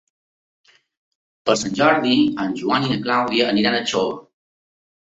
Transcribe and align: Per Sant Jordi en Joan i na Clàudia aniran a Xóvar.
Per 1.49 1.57
Sant 1.65 1.77
Jordi 1.81 2.17
en 2.47 2.59
Joan 2.63 2.89
i 2.89 2.93
na 2.95 2.99
Clàudia 3.07 3.53
aniran 3.55 3.79
a 3.79 3.85
Xóvar. 3.95 4.19